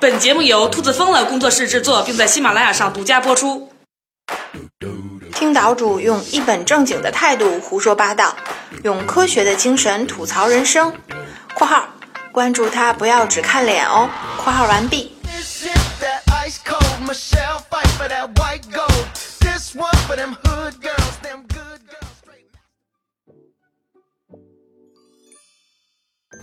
[0.00, 3.70] 本节目由兔子疯了工作室制作，并在喜马拉雅上独家播出。
[5.34, 8.36] 听岛主用一本正经的态度胡说八道，
[8.84, 10.92] 用科学的精神吐槽人生。
[11.54, 11.88] （括号
[12.30, 14.08] 关注他，不要只看脸哦。
[14.42, 15.12] ）（括号完毕。）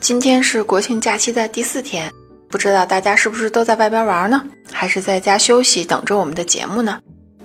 [0.05, 2.13] 今天是国庆假期的第四天，
[2.47, 4.39] 不知道大家是不是都在外边玩呢，
[4.71, 6.99] 还是在家休息等着我们的节目呢？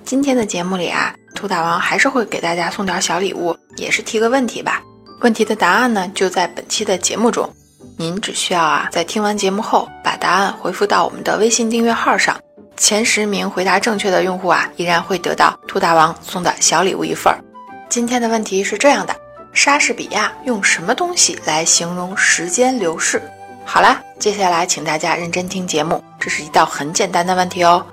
[0.05, 4.83] 今天的节目里啊，兔大王还是会给大家送点小礼物，也是提个问题吧。
[5.23, 7.51] 问题的答案呢，就在本期的节目中。
[7.97, 12.39] 您只需要啊，在听完节目后把答案回复到我们的微信订阅号上，
[12.77, 17.41] 前十名回答正确的用户啊，依然会得到兔大王送的小礼物一份儿。
[17.89, 19.17] 今天的问题是这样的。
[19.53, 23.21] 莎士比亚用什么东西来形容时间流逝？
[23.65, 27.85] 好啦，接下来请大家认真听节目，这是一道很简单的问题哦。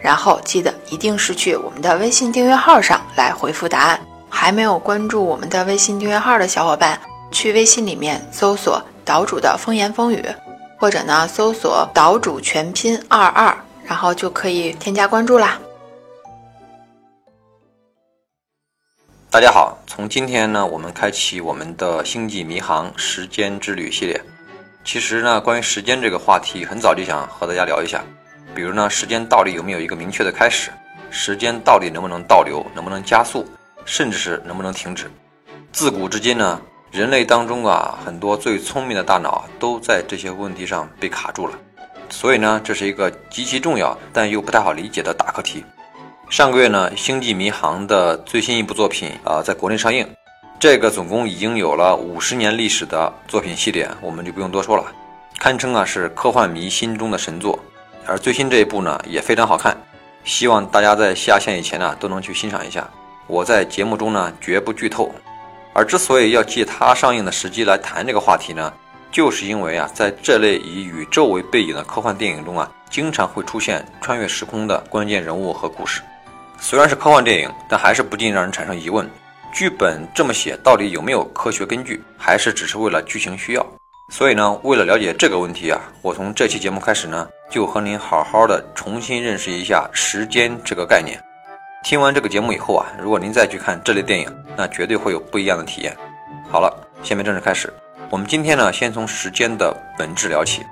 [0.00, 4.00] 然后记得一定是去我们的微信订阅号上来回复答案。
[4.28, 10.22] 还没有关注我们的微信订阅号的小伙伴，去微信里面搜索“岛主的风言风语”，
[10.76, 15.58] 或者呢搜索“岛主全拼二二”，然后就可以添加关注啦。
[19.34, 24.22] 大家好，从今天呢，我们开启我们的星际迷航时间之旅系列。
[24.84, 28.00] 其实呢，关于时间这个话题，很早就想和大家聊一下。
[28.54, 30.70] 比如呢，时间到底有没有一个明确的开始？
[31.10, 32.64] 时间到底能不能倒流？
[32.76, 33.44] 能不能加速？
[33.84, 35.10] 甚至是能不能停止？
[35.72, 41.58] 自古至今呢，人类当中啊，很多最聪明的大脑都在这些问题上被卡住了。
[42.08, 45.64] 所以呢，这是一个极其重要但又不太好理解的大课题。
[46.30, 50.06] 上个月呢，《星际迷航》的最新一部作品啊，在国内上映。
[50.58, 54.84] 这个总共已经有了五十年历史的作品系列，我们就不用多说了，
[55.38, 57.58] 堪称啊是科幻迷心中的神作。
[58.06, 59.76] 而最新这一部呢，也非常好看，
[60.24, 62.88] 希望大家在下线以前呢，都能去欣赏一下。
[63.26, 65.14] 我在节目中呢，绝不剧透。
[65.72, 68.72] 而之所以要借它上映的时机来谈这个话题呢，
[69.12, 76.00] 就是因为啊，在这类以宇宙为背景的科幻电影中啊，经常会出现穿越时空的关键人物和故事。
[76.60, 79.08] 虽然是科幻电影，但还是不禁让人产生疑问：
[79.52, 83.66] 剧本这么写到底有没有科学根据，还是只是为了剧情需要？
[84.10, 91.18] 所以呢，为了了解这个问题啊，我从这期节目开始呢，就和您好好的重新认识一下时间这个概念。
[91.84, 94.26] 听完这个节目以后啊，如果您再去看这类电影，
[94.56, 95.94] 那绝对会有不一样的体验。
[96.50, 96.72] 好了，
[97.02, 97.72] 下面正式开始。
[98.10, 100.62] 我们今天呢，先从时间的本质聊起。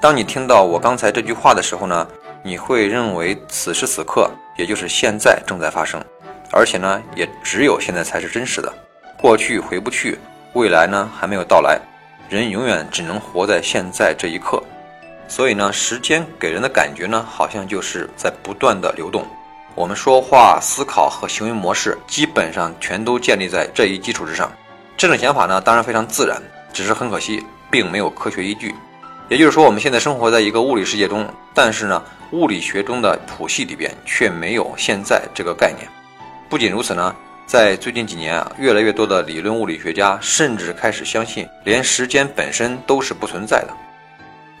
[0.00, 2.06] 当你听到我刚才这句话的时候呢？
[2.42, 6.04] 你会认为此时此刻，也就是现在正在发生，
[6.52, 8.70] 而且呢，也只有现在才是真实的，
[9.16, 10.18] 过去回不去，
[10.52, 11.80] 未来呢还没有到来，
[12.28, 14.62] 人永远只能活在现在这一刻。
[15.26, 19.26] 所以呢，时间给人的感觉呢，好像就是在不断的流动。
[19.74, 24.52] 我们说话、思考和行为模式基本上全都建立在这一基础之上。
[24.94, 26.36] 这种想法呢，当然非常自然，
[26.70, 28.74] 只是很可惜，并没有科学依据。
[29.30, 31.24] 也就是说，我们现在生活在一个物理世界中，
[31.54, 32.02] 但是呢，
[32.32, 35.88] 物理学中的谱系里边却没有现在这个概念。
[36.48, 37.14] 不仅如此呢，
[37.46, 43.68] 在最近几年啊，越来越多的理论物理学家甚至开始相信，连时间本身都是不存在的。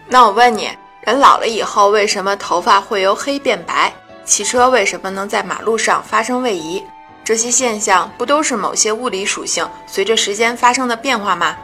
[0.06, 0.70] 那我问你，
[1.00, 3.92] 人老了以后为什么头发会由黑变白？
[4.24, 6.80] 汽车为什么能在马路上发生位移？
[7.24, 11.56] 这些现象不都是某些物理属性随着时间发生的变化吗？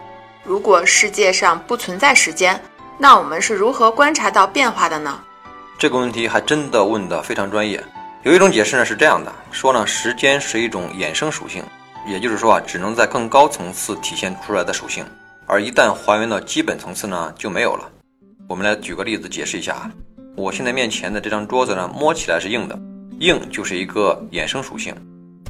[0.42, 2.60] 如果世界上不存在时间，
[2.98, 5.20] 那我们是如何观察到变化的呢？
[5.78, 7.82] 这个问题还真的问得非常专业。
[8.22, 11.62] 有一种解释呢是这样的，说呢时间是一种衍生属性，
[12.06, 15.04] 也就是说啊只能在更高层次体现出来的属性，
[15.46, 17.88] 而一旦还原到基本层次呢就没有了。
[18.48, 19.90] 我们来举个例子解释一下啊，
[20.34, 22.78] 我现在面前的这张桌子呢摸起来是硬的，
[23.20, 24.94] 硬就是一个衍生属性。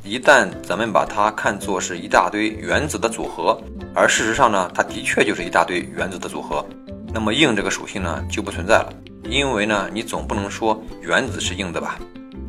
[0.02, 3.56] 一旦咱们把它看作是一大堆原子的组合，
[3.94, 6.64] 而事实上呢它的确就是一大堆原子的组合。
[7.16, 8.92] 那么硬这个属性呢就不存在了，
[9.26, 11.98] 因为呢你总不能说原子是硬的吧？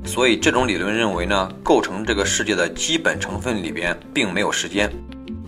[0.04, 4.92] 所以这种理论认为呢，构成这个世界的基本成分里边并没有时间，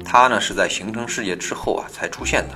[0.06, 2.56] 它呢是在形成世界之后啊才出现的。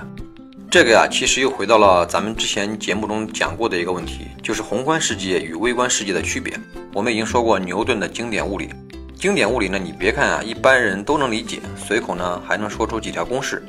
[0.70, 6.58] 这个呀其实又回到了咱们之前节目中讲过的一个问题，就是宏观世界与微观世界的区别。
[6.94, 8.70] 我们已经说过牛顿的经典物理，
[9.14, 13.62] 经典物理呢你别看啊一般人都能理解，随口呢还能说出几条公式。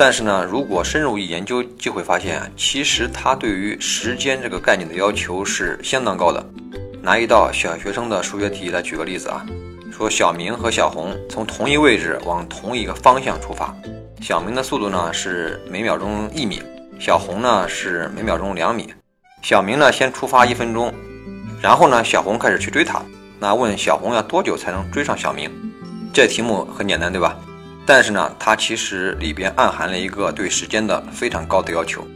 [0.00, 6.48] 但是呢，如果深入一研究，就会发现啊，其实它对于时间这个概念的要求是相当高的。
[7.02, 9.44] 拿一道小学生的数学题来举个例子啊，
[9.90, 13.74] 说小明和小红从同一位置往同一个方向出发，
[14.20, 16.62] 小明的速度呢是每秒钟一米，
[17.00, 18.94] 小红呢是每秒钟两米，
[19.42, 20.94] 小明呢先出发一分钟，
[21.60, 23.02] 然后呢小红开始去追他，
[23.40, 25.50] 那问小红要多久才能追上小明？
[26.12, 27.36] 这题目很简单，对吧？
[27.90, 32.06] 但是呢，它其实里边暗含了一个对时间的非常高的要求。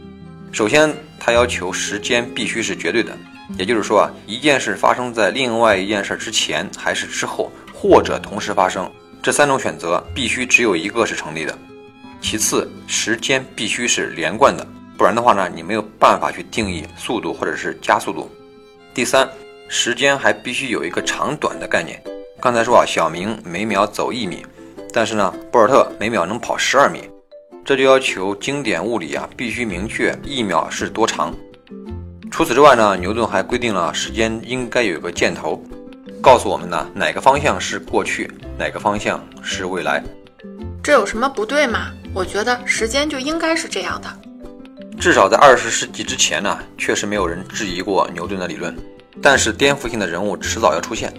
[0.51, 3.11] 首先，它要求时间必须是绝对的，
[3.57, 8.87] 也就是说啊，一件事发生在另外一件事之前还是之后，或者同时发生，
[9.23, 11.57] 这三种选择必须只有一个是成立的。
[12.21, 14.63] 其次，时间必须是连贯的，
[14.95, 18.29] 不然的话呢，你没有办法去定义速度或者是加速度。
[18.93, 19.27] 第三，
[19.69, 21.99] 时间还必须有一个长短的概念。
[22.39, 24.45] 刚才说啊，小明每秒走一米，
[24.93, 27.09] 但是呢，博尔特每秒能跑十二米，
[27.65, 31.33] 这就要求经典物理啊必须明确一秒是多长。
[32.29, 35.59] 除此之外呢，牛顿还规定了时间应该有个箭头，
[36.21, 40.03] 告诉我们呢哪个方向是过去，哪个方向是未来。
[40.83, 41.91] 这有什么不对吗？
[42.13, 44.07] 我觉得时间就应该是这样的。
[44.99, 48.75] 至少在二十世纪之前呢，确实没有人质疑过牛顿的理论。
[49.21, 51.13] 但是颠覆性的人物迟早要出现。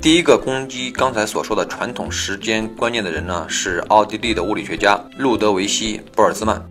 [0.00, 6.64] 第一个攻击刚才所说的传统时间观念的人呢，是奥地利的物理学家路德维希·波尔兹曼。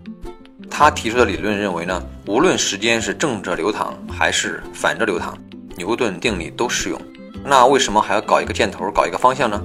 [0.70, 5.36] 他提出的理论认为呢，无论时间是正着流淌还是反着流淌，
[5.76, 6.98] 牛顿定理都适用。
[7.44, 9.62] 那为什么还要搞一个箭头，搞一个方向呢？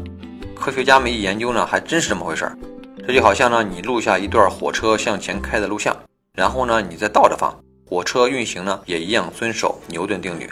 [0.54, 2.57] 科学家们一研究呢，还真是这么回事儿。
[3.07, 5.95] 这就好像呢，你录下一段火车向前开的录像，
[6.36, 10.50] 然后呢，你再倒着放，火车运行呢也一样遵守牛顿定律。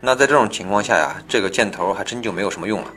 [0.00, 2.90] 那在这种情况下呀，这个箭头还真就没有什么用了。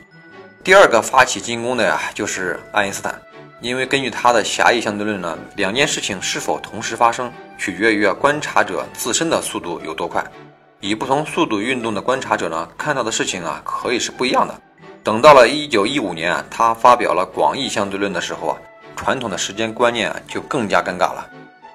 [0.62, 3.20] 第二个发起进攻的呀，就是爱因斯坦，
[3.60, 10.24] 因为根据他的狭义相对论呢，两件事情是否同时发生，取决于啊观察者自身的速度有多快。
[10.80, 14.58] 以不同速度运动的观察者呢，看到的事情啊，可以是不一样的。
[15.02, 18.56] 等到了一九一五年啊，他发表了广义相对论的时候啊。
[18.96, 21.28] 传统的时间观念啊，就更加尴尬了，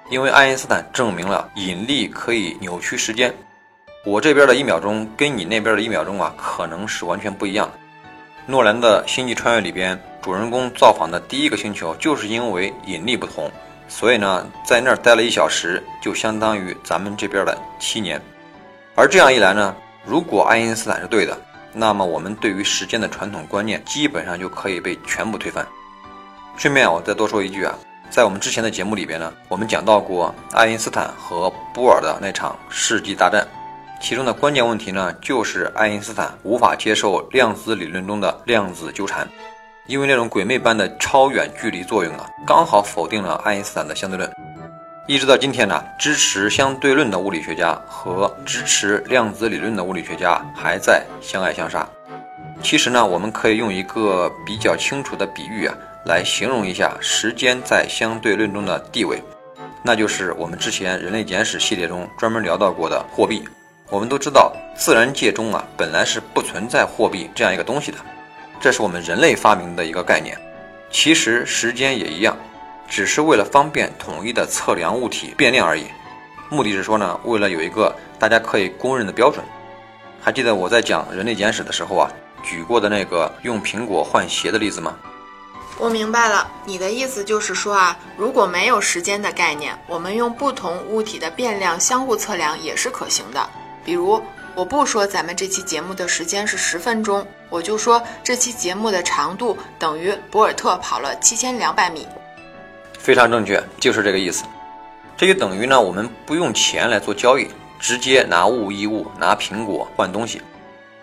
[0.08, 3.32] 因为爱因斯坦证明了引力可以扭曲时间。
[4.02, 7.78] 我这边的一秒钟跟你那边的一秒钟啊，可能是完全不一样的。
[8.46, 13.50] 诺兰的《星际穿越》里边，主人公造访的第一个星球，就是因为引力不同，
[13.88, 18.18] 所以呢，在那儿待了一小时，就相当于咱们这边的七年。
[18.94, 21.38] 而这样一来呢，如果爱因斯坦是对的，
[21.74, 25.66] 那么我们对于时间的传统观念基本上就可以被全部推翻。
[26.56, 33.46] 顺便我再多说一句啊，在我们之前的节目里边呢，我们讲到过爱因斯坦和波尔的那场世纪大战，
[34.00, 39.28] 其中的关键问题呢，就是爱因斯坦无法接受量子理论中的量子纠缠，
[39.86, 44.28] 因为那种鬼魅般的超远距离作用啊，刚好否定了爱因斯坦的相对论。
[45.06, 51.86] 一直到今天呢，支持相对论的物理学家和支持量子理论的物理学家还在相爱相杀。
[52.62, 55.74] 其实呢，我们可以用一个比较清楚的比喻啊。
[56.06, 59.22] 来形容一下时间在相对论中的地位，
[59.82, 63.44] 那就是我们之前《人类简史》系列中专门聊到过的货币。
[63.90, 67.98] 我们都知道，自然界中啊本来是不存在货币这样一个东西的，
[68.60, 70.38] 这是我们人类发明的一个概念。
[70.92, 72.36] 其实时间也一样，
[72.88, 75.86] 只是为了方便统一的测量物体变量而已。
[76.48, 79.44] 目的是说呢，为了有一个大家可以公认的标准。
[80.20, 82.08] 还记得我在讲《人类简史》的时候啊，
[82.44, 84.96] 举过的那个用苹果换鞋的例子吗？
[85.78, 93.48] 我明白了，你的意思就是说啊，如果没有时间的概念，我们用不同物体的变量相互测量也是可行的。
[93.84, 94.22] 比如，
[94.54, 102.06] 我不说咱们这期节目的时间是十分钟，我就说这期节目的长度等于博尔特跑了七千两百米。
[102.98, 104.44] 非常正确，就是这个意思。
[105.16, 110.42] 这就等于呢，我们不用钱来做交易，直接拿物易物，拿苹果换东西。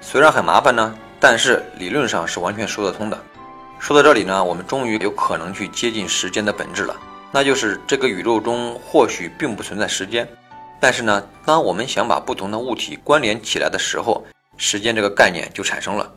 [0.02, 3.20] 虽然很麻烦呢，但是理论上是完全说得通的。
[3.80, 6.96] 说到这里呢，我们终于有可能去接近时间的本质了，
[7.32, 10.28] 那就是这个宇宙中或许并不存在时间，
[10.80, 14.24] 但是呢，当我们想把不同的物体关联起来的时候，
[14.58, 16.12] 时间这个概念就产生了。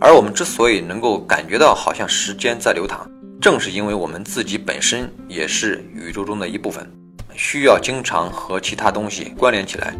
[0.00, 3.08] 而我们之所以能够感觉到好像时间在流淌，
[3.40, 6.86] 正是因为我们自己本身也是宇宙中的一部分，
[7.34, 9.94] 需要经常和其他东西关联起来。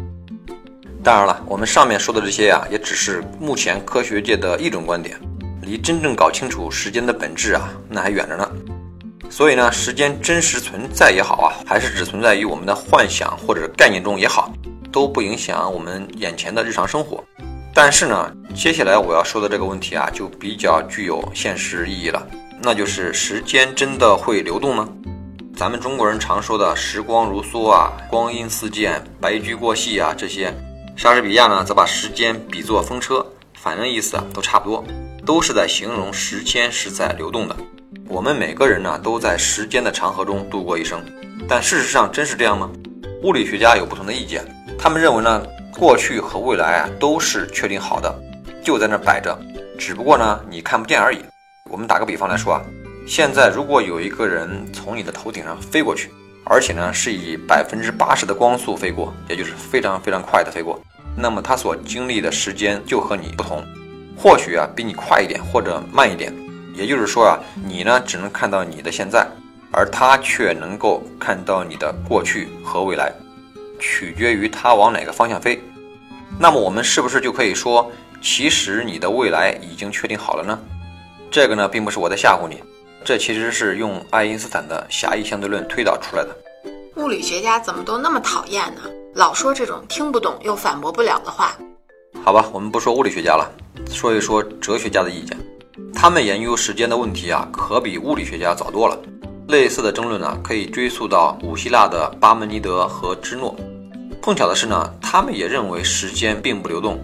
[1.03, 5.19] 当然了，我们上面说的这些呀，也只是目前科学界的一种观点。
[5.61, 8.46] 离真正搞清楚时间的本质啊，那还远着呢。
[9.37, 14.51] 所以呢，时间真实存在也好啊，还是只存在于我们的幻想或者概念中也好，
[14.91, 17.23] 都不影响我们眼前的日常生活。
[17.71, 22.27] 但是呢，接下来我要说的这个问题啊，就比较具有现实意义了，
[22.63, 24.89] 那就是时间真的会流动吗？
[25.55, 30.51] 咱们中国人常说的“时光如梭”啊，“光阴似箭”，“白驹过隙”啊，这些，
[30.95, 34.83] 莎士比亚呢则把时间比作风车，反正意思啊都差不多。
[35.23, 37.55] 都是在形容时间是在流动的。
[38.09, 41.03] 我们每个人呢，都在时间的长河中度过一生。
[41.47, 42.71] 但事实上，真是这样吗？
[43.21, 44.45] 物理学家有不同的意见，
[44.79, 45.45] 他们认为呢，
[45.77, 48.13] 过去和未来啊都是确定好的，
[48.63, 49.37] 就在那摆着，
[49.77, 51.19] 只不过呢你看不见而已。
[51.69, 52.61] 我们打个比方来说啊，
[53.05, 56.09] 现在如果有一个人从你的头顶上飞过去，
[56.45, 60.79] 而且呢是以百分之八十的光速飞过，也就是非常非常快的飞过，
[61.17, 63.61] 那么他所经历的时间就和你不同，
[64.15, 66.33] 或许啊比你快一点或者慢一点。
[66.77, 69.27] 也就是说啊，你呢只能看到你的现在，
[69.71, 73.11] 而他却能够看到你的过去和未来，
[73.79, 75.59] 取决于他往哪个方向飞。
[76.39, 77.91] 那么我们是不是就可以说，
[78.21, 80.59] 其实你的未来已经确定好了呢？
[81.31, 82.61] 这个呢，并不是我在吓唬你，
[83.03, 86.29] 这其实是用爱因斯坦的狭义相对论推导出来的。
[86.97, 88.81] 物理学家怎么都那么讨厌呢？
[89.15, 91.57] 老说这种听不懂又反驳不了的话。
[92.23, 93.51] 好吧，我们不说物理学家了，
[93.89, 95.35] 说一说哲学家的意见。
[95.93, 98.97] 他们研究时间的问题啊，可比物理学家早多了。
[99.47, 103.55] 类似的争论呢，可以追溯到古希腊的巴门尼德和芝诺。
[104.21, 106.99] 碰巧的是呢，他们也认为时间并不流动。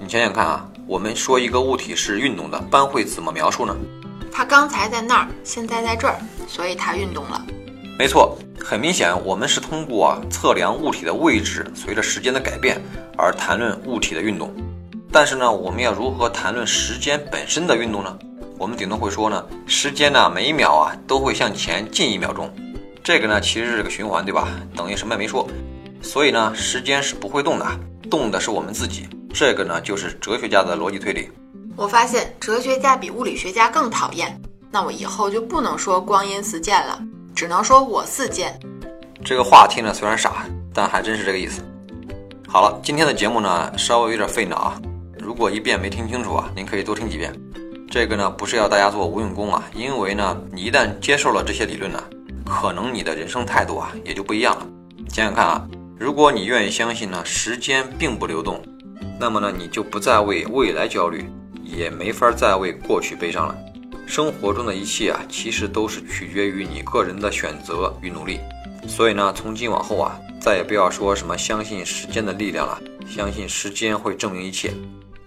[0.00, 3.76] 你想想看啊，我们说一个物体是运动的，般会怎么描述呢？
[4.32, 6.16] 它刚才在那儿，现在在这儿，
[6.48, 7.44] 所以它运动了。
[7.98, 12.80] 没错，很明显，我们是通过啊测量物体的位置随着时间的改变
[13.18, 14.50] 而谈论物体的运动。
[15.12, 18.18] 但是呢，我们要如何谈论时间本身的运动呢？
[18.58, 22.50] 我们顶多会说呢，时间呢每一秒啊都会向前进一秒钟，
[23.04, 24.48] 这个呢其实是个循环，对吧？
[24.74, 25.46] 等于什么也没说。
[26.00, 27.66] 所以呢，时间是不会动的，
[28.10, 29.06] 动的是我们自己。
[29.34, 31.28] 这个呢就是哲学家的逻辑推理。
[31.76, 34.40] 我发现哲学家比物理学家更讨厌，
[34.70, 36.98] 那我以后就不能说光阴似箭了，
[37.34, 38.58] 只能说我似箭。
[39.22, 41.62] 这个话听着虽然傻，但还真是这个意思。
[42.48, 44.80] 好了，今天的节目呢稍微有点费脑啊，
[45.22, 47.32] 如果一遍没听清楚啊，您可以多听几遍。
[47.88, 52.02] 这个呢，不是要大家做无用功啊，因为呢，你一旦接受了这些理论呢，
[52.44, 54.66] 可能你的人生态度啊也就不一样了。
[55.08, 58.60] 想想看啊，如果你愿意相信呢，时间并不流动，
[59.20, 61.24] 那么呢，你就不再为未来焦虑，
[61.62, 63.56] 也没法再为过去悲伤了。
[64.08, 68.40] 生活中的一切啊，其实都是取决于你个人的选择与努力。
[68.88, 74.72] 所以呢，从今往后啊，再也不要说什么相信时间的力量了，相信时间会证明一切。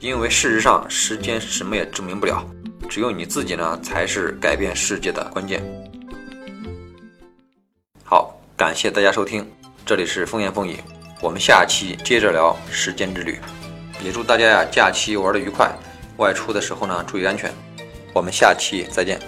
[0.05, 2.45] 因为事实上，时间什么也证明不了，
[2.87, 5.63] 只有你自己呢，才是改变世界的关键。
[8.03, 9.51] 好，感谢大家收听，
[9.83, 10.77] 这里是风言风语，
[11.23, 13.39] 我们下期接着聊时间之旅。
[14.03, 15.75] 也祝大家呀假期玩的愉快，
[16.17, 17.51] 外出的时候呢注意安全。
[18.13, 19.19] 我们下期再见。